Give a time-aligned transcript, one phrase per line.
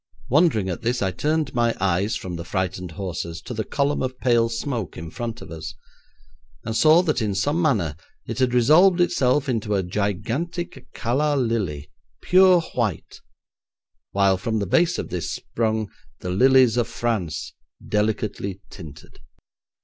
[0.31, 4.17] Wondering at this I turned my eyes from the frightened horses to the column of
[4.19, 5.75] pale smoke in front of us,
[6.63, 11.91] and saw that in some manner it had resolved itself into a gigantic calla lily,
[12.19, 13.21] pure white,
[14.11, 15.87] while from the base of this sprung
[16.21, 17.53] the lilies of France,
[17.87, 19.19] delicately tinted.